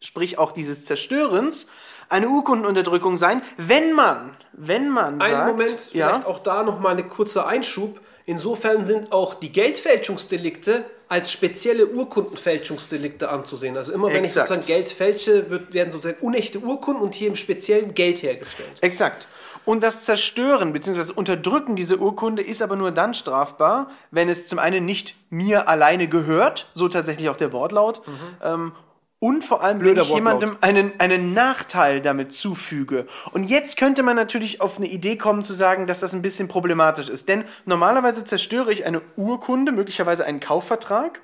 [0.00, 1.66] sprich auch dieses Zerstörens,
[2.08, 6.92] eine Urkundenunterdrückung sein, wenn man, wenn man Einen sagt, Moment, vielleicht ja, auch da nochmal
[6.92, 8.00] eine kurze Einschub.
[8.24, 13.76] Insofern sind auch die Geldfälschungsdelikte als spezielle Urkundenfälschungsdelikte anzusehen.
[13.76, 14.50] Also immer wenn Exakt.
[14.50, 18.70] ich sozusagen Geld fälsche, wird, werden sozusagen unechte Urkunden und hier im speziellen Geld hergestellt.
[18.82, 19.26] Exakt.
[19.68, 20.96] Und das Zerstören bzw.
[20.96, 25.68] das Unterdrücken dieser Urkunde ist aber nur dann strafbar, wenn es zum einen nicht mir
[25.68, 28.00] alleine gehört, so tatsächlich auch der Wortlaut,
[28.42, 28.72] ähm,
[29.18, 30.42] und vor allem, Blöder wenn ich Wortlaut.
[30.42, 33.06] jemandem einen, einen Nachteil damit zufüge.
[33.32, 36.48] Und jetzt könnte man natürlich auf eine Idee kommen zu sagen, dass das ein bisschen
[36.48, 37.28] problematisch ist.
[37.28, 41.20] Denn normalerweise zerstöre ich eine Urkunde, möglicherweise einen Kaufvertrag.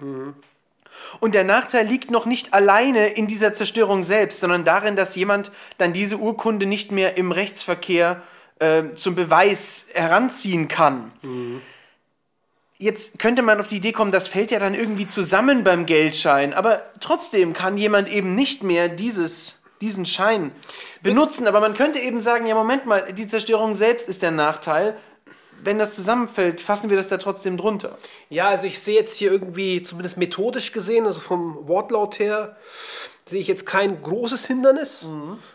[1.21, 5.51] Und der Nachteil liegt noch nicht alleine in dieser Zerstörung selbst, sondern darin, dass jemand
[5.79, 8.23] dann diese Urkunde nicht mehr im Rechtsverkehr
[8.59, 11.13] äh, zum Beweis heranziehen kann.
[12.79, 16.53] Jetzt könnte man auf die Idee kommen, das fällt ja dann irgendwie zusammen beim Geldschein,
[16.53, 20.51] aber trotzdem kann jemand eben nicht mehr dieses, diesen Schein
[21.03, 21.47] benutzen.
[21.47, 24.97] Aber man könnte eben sagen, ja, Moment mal, die Zerstörung selbst ist der Nachteil.
[25.65, 27.97] Wenn das zusammenfällt, fassen wir das da trotzdem drunter.
[28.29, 32.57] Ja, also ich sehe jetzt hier irgendwie, zumindest methodisch gesehen, also vom Wortlaut her,
[33.27, 35.09] sehe ich jetzt kein großes Hindernis.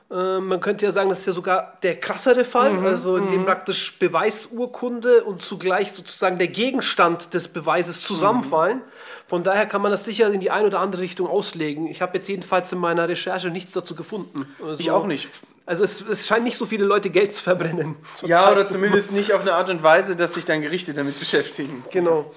[0.10, 3.46] Äh, man könnte ja sagen, das ist ja sogar der krassere Fall, also in dem
[3.46, 8.82] praktisch Beweisurkunde und zugleich sozusagen der Gegenstand des Beweises zusammenfallen.
[9.28, 11.86] Von daher kann man das sicher in die eine oder andere Richtung auslegen.
[11.86, 14.48] Ich habe jetzt jedenfalls in meiner Recherche nichts dazu gefunden.
[14.64, 15.30] Also, Ich auch nicht.
[15.70, 17.96] Also es, es scheinen nicht so viele Leute Geld zu verbrennen.
[18.24, 18.52] Ja, zurzeit.
[18.54, 21.84] oder zumindest nicht auf eine Art und Weise, dass sich dann Gerichte damit beschäftigen.
[21.92, 22.32] Genau.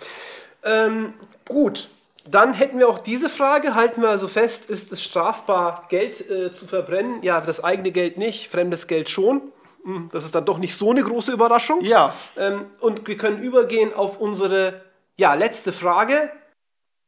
[0.63, 1.15] Ähm,
[1.49, 1.89] gut,
[2.27, 6.53] dann hätten wir auch diese Frage, halten wir also fest, ist es strafbar, Geld äh,
[6.53, 7.23] zu verbrennen?
[7.23, 9.41] Ja, das eigene Geld nicht, fremdes Geld schon.
[9.85, 11.81] Hm, Das ist dann doch nicht so eine große Überraschung.
[11.81, 14.83] Ja, Ähm, und wir können übergehen auf unsere
[15.17, 16.31] ja, letzte Frage,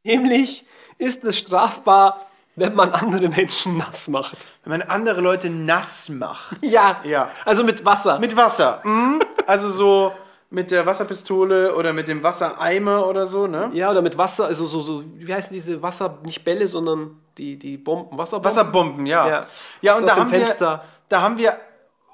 [0.05, 0.65] nämlich,
[0.97, 2.27] ist es strafbar,
[2.57, 4.37] wenn man andere Menschen nass macht?
[4.65, 6.57] wenn man andere Leute nass macht.
[6.63, 7.31] Ja, Ja.
[7.45, 8.19] also mit Wasser.
[8.19, 8.81] Mit Wasser.
[8.85, 9.23] Mhm.
[9.47, 10.13] Also so
[10.51, 13.71] mit der Wasserpistole oder mit dem Wassereimer oder so, ne?
[13.73, 17.59] ja, oder mit Wasser, also so, so wie heißen diese Wasser, nicht Bälle, sondern die,
[17.59, 18.45] die Bomben, Wasserbomben?
[18.51, 19.29] Wasserbomben, ja.
[19.29, 19.47] Ja.
[19.83, 20.85] Ja, und da haben, wir, Fenster.
[21.09, 21.57] da haben wir,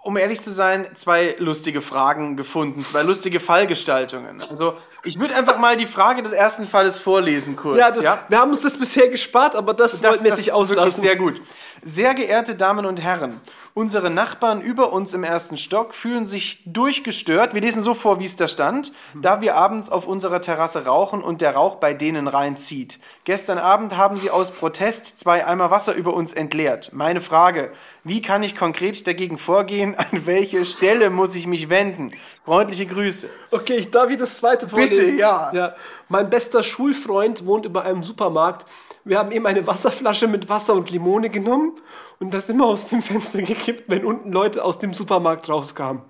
[0.02, 4.42] um ehrlich zu sein, zwei lustige Fragen gefunden, zwei lustige Fallgestaltungen.
[4.48, 7.78] Also ich würde einfach mal die Frage des ersten Falles vorlesen kurz.
[7.78, 11.00] Ja, das, wir haben uns das bisher gespart, aber das, Das, wollten wir wirklich auslassen.
[11.00, 11.40] sehr gut.
[11.82, 13.40] Sehr geehrte Damen und Herren,
[13.72, 17.54] unsere Nachbarn über uns im ersten Stock fühlen sich durchgestört.
[17.54, 21.22] Wir lesen so vor, wie es da stand, da wir abends auf unserer Terrasse rauchen
[21.22, 22.98] und der Rauch bei denen reinzieht.
[23.24, 26.90] Gestern Abend haben sie aus Protest zwei Eimer Wasser über uns entleert.
[26.92, 27.72] Meine Frage,
[28.04, 29.89] wie kann ich konkret dagegen vorgehen?
[29.96, 32.12] An welche Stelle muss ich mich wenden?
[32.44, 33.28] Freundliche Grüße.
[33.50, 35.18] Okay, ich darf ich das zweite Bitte, vorlesen?
[35.18, 35.50] ja.
[35.52, 35.74] ja.
[36.08, 38.66] Mein bester Schulfreund wohnt über einem Supermarkt.
[39.04, 41.78] Wir haben eben eine Wasserflasche mit Wasser und Limone genommen
[42.18, 46.02] und das immer aus dem Fenster gekippt, wenn unten Leute aus dem Supermarkt rauskamen.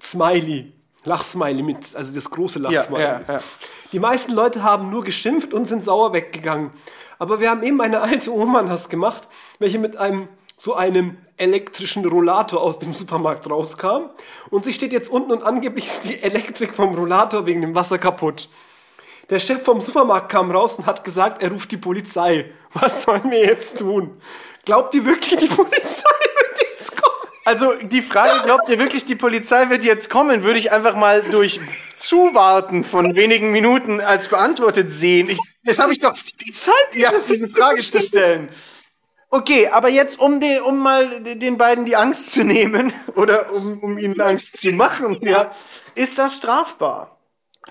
[0.00, 0.72] Smiley.
[1.06, 3.02] Lachsmiley mit, also das große Ja, Lachsmiley.
[3.02, 3.40] ja, ja.
[3.92, 6.70] Die meisten Leute haben nur geschimpft und sind sauer weggegangen.
[7.18, 9.28] Aber wir haben eben eine alte Oma nass gemacht,
[9.58, 14.10] welche mit einem so einem elektrischen Rollator aus dem Supermarkt rauskam.
[14.50, 17.98] Und sie steht jetzt unten und angeblich ist die Elektrik vom Rollator wegen dem Wasser
[17.98, 18.48] kaputt.
[19.30, 22.50] Der Chef vom Supermarkt kam raus und hat gesagt, er ruft die Polizei.
[22.74, 24.20] Was sollen wir jetzt tun?
[24.64, 25.74] Glaubt ihr wirklich, die Polizei
[26.36, 27.30] wird jetzt kommen?
[27.46, 31.22] Also die Frage, glaubt ihr wirklich, die Polizei wird jetzt kommen, würde ich einfach mal
[31.22, 31.60] durch
[31.96, 35.28] Zuwarten von wenigen Minuten als beantwortet sehen.
[35.28, 38.48] Ich, das habe ich doch die Zeit, ja, diese Frage zu stellen.
[39.34, 43.80] Okay, aber jetzt, um, den, um mal den beiden die Angst zu nehmen oder um,
[43.82, 45.50] um ihnen Angst zu machen, ja,
[45.96, 47.18] ist das strafbar?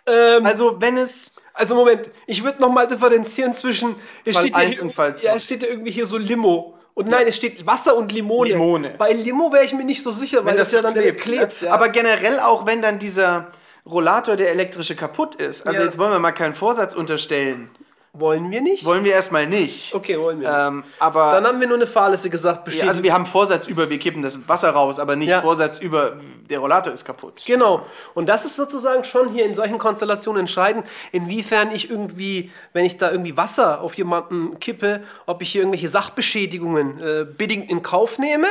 [0.05, 3.95] Ähm, Also wenn es Also Moment, ich würde nochmal differenzieren zwischen.
[4.25, 5.29] Es Fall steht ja eins hier, und Fall zwei.
[5.29, 6.77] Ja, es steht ja irgendwie hier so Limo.
[6.95, 8.49] Und nein, es steht Wasser und Limone.
[8.49, 8.95] Limone.
[8.97, 11.61] Bei Limo wäre ich mir nicht so sicher, weil das, ja dann klebt, klebt.
[11.61, 11.67] ne?
[11.69, 11.73] ja.
[11.73, 13.47] Aber generell auch, wenn dann dieser
[13.85, 15.65] Rollator, der elektrische, kaputt ist.
[15.65, 15.85] Also Ja.
[15.85, 17.69] jetzt wollen wir mal keinen Vorsatz unterstellen.
[18.15, 18.85] Wollen wir nicht?
[18.85, 19.95] Wollen wir erstmal nicht.
[19.95, 20.47] Okay, wollen wir.
[20.47, 22.89] Ähm, aber Dann haben wir nur eine fahrlässige Sache ja, beschädigt.
[22.89, 25.41] also wir haben Vorsatz über, wir kippen das Wasser raus, aber nicht Ja.
[25.41, 27.41] Vorsatz über, der Rollator ist kaputt.
[27.47, 27.81] Genau.
[28.13, 32.97] Und das ist sozusagen schon hier in solchen Konstellationen entscheidend, inwiefern ich irgendwie, wenn ich
[32.97, 38.19] da irgendwie Wasser auf jemanden kippe, ob ich hier irgendwelche Sachbeschädigungen äh, bedingt in Kauf
[38.19, 38.45] nehme.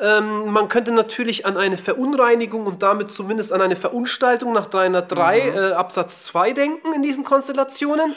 [0.00, 5.40] Ähm, man könnte natürlich an eine Verunreinigung und damit zumindest an eine Verunstaltung nach 303
[5.50, 5.58] Mhm.
[5.58, 8.14] äh, Absatz 2 denken in diesen Konstellationen.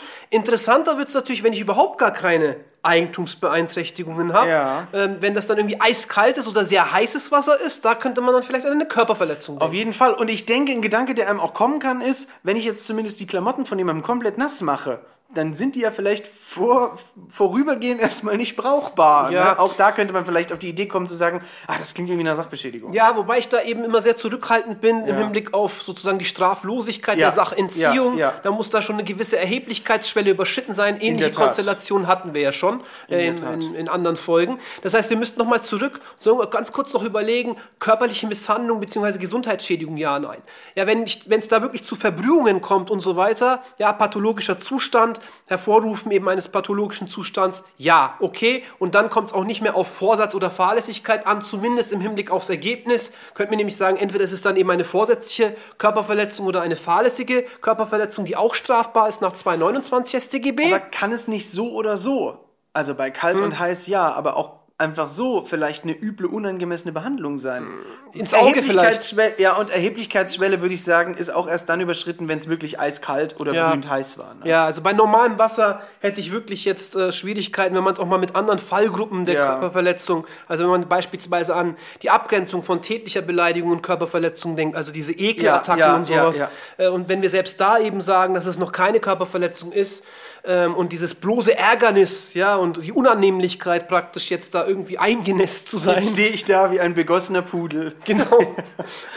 [0.81, 4.49] Interessanter wird es natürlich, wenn ich überhaupt gar keine Eigentumsbeeinträchtigungen habe.
[4.49, 4.87] Ja.
[4.93, 8.33] Ähm, wenn das dann irgendwie eiskalt ist oder sehr heißes Wasser ist, da könnte man
[8.33, 9.67] dann vielleicht an eine Körperverletzung denken.
[9.67, 10.13] Auf jeden Fall.
[10.13, 13.19] Und ich denke, ein Gedanke, der einem auch kommen kann, ist, wenn ich jetzt zumindest
[13.19, 14.99] die Klamotten von jemandem komplett nass mache,
[15.33, 16.97] dann sind die ja vielleicht vor,
[17.29, 19.31] vorübergehend erstmal nicht brauchbar.
[19.31, 19.43] Ja.
[19.51, 19.59] Ne?
[19.59, 22.25] Auch da könnte man vielleicht auf die Idee kommen zu sagen, ah, das klingt irgendwie
[22.25, 22.93] nach Sachbeschädigung.
[22.93, 25.17] Ja, wobei ich da eben immer sehr zurückhaltend bin im Ja.
[25.17, 28.17] Hinblick auf sozusagen die Straflosigkeit Ja, der Sachentziehung.
[28.17, 30.99] Da muss da schon eine gewisse Erheblichkeitsschwelle überschritten sein.
[30.99, 31.31] Ähnliche.
[31.31, 33.63] Konstellationen hatten wir ja schon äh, in, der Tat.
[33.63, 34.59] in, in anderen Folgen.
[34.81, 39.17] Das heißt, wir müssten nochmal zurück, so ganz kurz noch überlegen, körperliche Misshandlung bzw.
[39.17, 40.41] Gesundheitsschädigung, ja, nein.
[40.75, 46.11] Ja, wenn es da wirklich zu Verbrühungen kommt und so weiter, ja, pathologischer Zustand, Hervorrufen
[46.11, 48.63] eben eines pathologischen Zustands, ja, okay.
[48.79, 52.31] Und dann kommt es auch nicht mehr auf Vorsatz oder Fahrlässigkeit an, zumindest im Hinblick
[52.31, 53.11] aufs Ergebnis.
[53.33, 57.43] Könnte man nämlich sagen, entweder ist es dann eben eine vorsätzliche Körperverletzung oder eine fahrlässige
[57.61, 60.67] Körperverletzung, die auch strafbar ist nach 229 StGB.
[60.67, 62.37] Aber kann es nicht so oder so?
[62.73, 63.45] Also bei kalt Hm.
[63.45, 67.65] und heiß ja, aber auch einfach so vielleicht eine üble, unangemessene Behandlung sein.
[68.11, 69.13] Ins Auge vielleicht.
[69.13, 72.79] Erheblichkeitsschwelle- Ja, und Erheblichkeitsschwelle würde ich sagen, ist auch erst dann überschritten, wenn es wirklich
[72.79, 73.69] eiskalt oder Ja.
[73.69, 74.33] brühend heiß war.
[74.33, 74.49] Ne?
[74.49, 78.05] Ja, also bei normalem Wasser hätte ich wirklich jetzt äh, Schwierigkeiten, wenn man es auch
[78.07, 79.45] mal mit anderen Fallgruppen der Ja.
[79.51, 84.91] Körperverletzung, also wenn man beispielsweise an die Abgrenzung von tätlicher Beleidigung und Körperverletzung denkt, also
[84.91, 86.43] diese Ekelattacken Ja, und sowas.
[86.77, 90.05] Äh, und wenn wir selbst da eben sagen, dass es noch keine Körperverletzung ist
[90.43, 95.77] ähm, und dieses bloße Ärgernis, ja, und die Unannehmlichkeit praktisch jetzt da irgendwie eingenässt zu
[95.77, 95.95] sein.
[95.95, 97.93] Jetzt stehe ich da wie ein begossener Pudel.
[98.05, 98.55] Genau.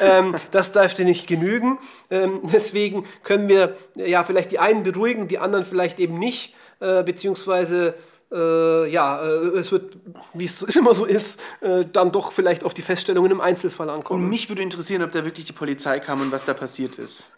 [0.00, 1.78] ähm, das dürfte nicht genügen.
[2.10, 7.02] Ähm, deswegen können wir ja vielleicht die einen beruhigen, die anderen vielleicht eben nicht, äh,
[7.02, 7.94] beziehungsweise
[8.30, 9.96] äh, ja, äh, es wird,
[10.34, 13.96] wie es immer so ist, äh, dann doch vielleicht auf die Feststellungen im Einzelfall Und
[13.96, 14.28] ankommen.
[14.28, 17.30] mich würde interessieren, ob da wirklich die Polizei kam und was da passiert ist.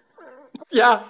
[0.71, 1.05] Ja,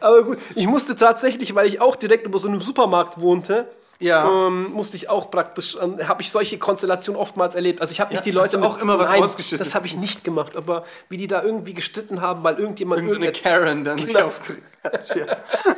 [0.00, 3.68] aber gut, ich musste tatsächlich, weil ich auch direkt über so einem Supermarkt wohnte,
[4.04, 4.28] Ja.
[4.28, 7.80] ähm, musste ich auch praktisch, ähm, habe ich solche Konstellationen oftmals erlebt.
[7.80, 9.60] Also ich habe nicht die hast Leute auch immer was nein, ausgeschüttet?
[9.66, 13.10] Das habe ich nicht gemacht, aber wie die da irgendwie gestritten haben, weil irgendjemand Irgend
[13.10, 14.26] so eine Karen dann sich Genau.
[14.26, 15.16] aufgeregt hat.
[15.16, 15.26] Ja,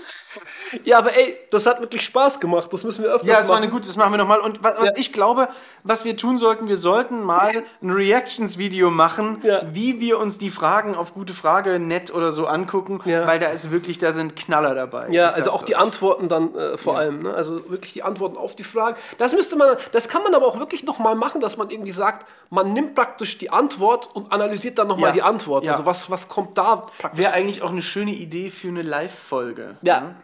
[0.85, 2.73] Ja, aber ey, das hat wirklich Spaß gemacht.
[2.73, 3.63] Das müssen wir öfters ja es war machen.
[3.65, 4.41] eine gute, das machen wir nochmal.
[4.41, 4.91] Und was, Ja.
[4.97, 5.49] ich glaube,
[5.85, 9.63] was wir tun sollten, wir sollten mal ein Reactions-Video machen, Ja.
[9.73, 13.27] wie wir uns die Fragen auf gute Frage nett oder so angucken, Ja.
[13.29, 15.09] weil da ist wirklich, da sind Knaller dabei.
[15.11, 15.77] Ja, also auch die.
[15.77, 17.23] Antworten dann äh, vor allem.
[17.23, 17.33] Ne?
[17.35, 18.97] Also wirklich die Antworten auf die Fragen.
[19.19, 22.27] Das müsste man, das kann man aber auch wirklich nochmal machen, dass man irgendwie sagt,
[22.51, 25.13] man nimmt praktisch die Antwort und analysiert dann nochmal Ja.
[25.15, 25.65] die Antwort.
[25.67, 25.73] Ja.
[25.73, 27.19] Also was, was kommt da praktisch?
[27.21, 29.77] Wäre eigentlich auch eine schöne Idee für eine Live-Folge.
[29.83, 30.15] Ja.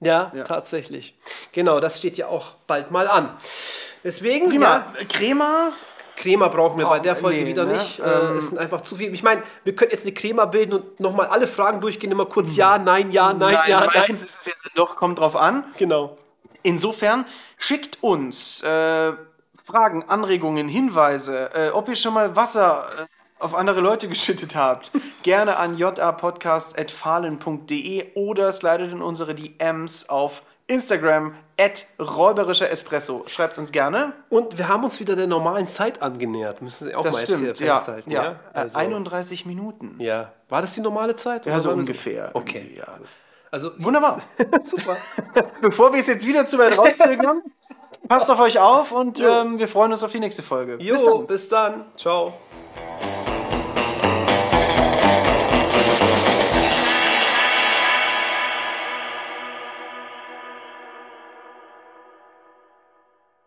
[0.00, 0.44] Ja, Ja.
[0.44, 1.16] tatsächlich.
[1.52, 3.36] Genau, das steht ja auch bald mal an.
[4.02, 4.66] Deswegen, Prima.
[4.66, 5.70] ja, Crema?
[6.16, 7.74] Crema brauchen wir bei Brauchen- der Folge nee, wieder ne?
[7.74, 7.98] nicht.
[7.98, 9.12] Äh, Ähm, es sind einfach zu viel.
[9.14, 12.54] Ich meine, wir könnten jetzt eine Crema bilden und nochmal alle Fragen durchgehen, immer kurz
[12.54, 13.88] ja, nein, ja, nein, ja, nein.
[13.96, 15.64] ist es ja doch, kommt drauf an.
[15.78, 16.18] Genau.
[16.62, 17.24] Insofern
[17.58, 19.12] schickt uns äh,
[19.64, 23.06] Fragen, Anregungen, Hinweise, äh, ob ihr schon mal Wasser äh,
[23.38, 24.90] auf andere Leute geschüttet habt.
[25.22, 33.24] Gerne an japodcast.fahlen.de oder slidet in unsere DMs auf Instagram at räuberischer Espresso.
[33.26, 34.12] Schreibt uns gerne.
[34.30, 36.62] Und wir haben uns wieder der normalen Zeit angenähert.
[36.62, 37.82] Müssen Sie auch Das mal stimmt, ja.
[37.86, 37.98] ja.
[38.06, 38.36] ja?
[38.52, 39.96] Also, 31 Minuten.
[39.98, 40.32] ja.
[40.48, 41.46] War das die normale Zeit?
[41.46, 42.30] Ja, so ungefähr.
[42.34, 42.74] Okay.
[42.76, 42.98] Ja.
[43.52, 44.22] Also, Wunderbar.
[44.64, 44.96] super.
[45.60, 47.42] Bevor wir es jetzt wieder zu weit rauszögern,
[48.08, 50.78] passt auf euch auf und ähm, wir freuen uns auf die nächste Folge.
[50.80, 51.84] Jo, bis dann.
[51.96, 52.32] Ciao.